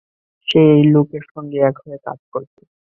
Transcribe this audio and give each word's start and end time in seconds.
সে 0.47 0.59
এই 0.73 0.83
লোকের 0.93 1.23
সংগে 1.31 1.59
এক 1.69 1.75
হয়ে 1.83 1.97
কাজ 2.05 2.19
করছে। 2.33 2.61